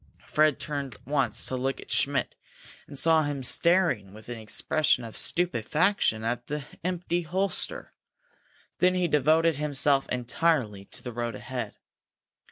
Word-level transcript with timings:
Fred 0.25 0.59
turned 0.59 0.97
once 1.05 1.45
to 1.45 1.55
look 1.55 1.79
at 1.79 1.91
Schmidt, 1.91 2.33
and 2.87 2.97
saw 2.97 3.21
him 3.21 3.43
staring 3.43 4.15
with 4.15 4.29
an 4.29 4.39
expression 4.39 5.03
of 5.03 5.15
stupefaction 5.15 6.23
at 6.23 6.47
the 6.47 6.65
empty 6.83 7.21
holster. 7.21 7.93
Then 8.79 8.95
he 8.95 9.07
devoted 9.07 9.57
himself 9.57 10.09
entirely 10.09 10.85
to 10.85 11.03
the 11.03 11.11
road 11.13 11.35
ahead. 11.35 11.75